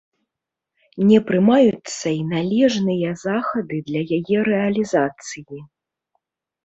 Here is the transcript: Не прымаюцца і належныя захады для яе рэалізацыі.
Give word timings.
Не 1.09 1.19
прымаюцца 1.27 2.07
і 2.19 2.25
належныя 2.33 3.09
захады 3.27 3.75
для 3.91 4.01
яе 4.19 4.37
рэалізацыі. 4.51 5.59